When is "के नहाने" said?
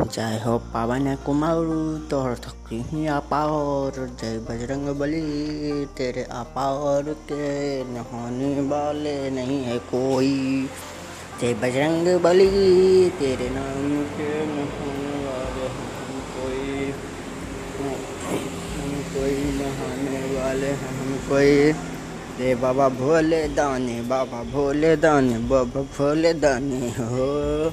7.02-8.60, 14.04-15.24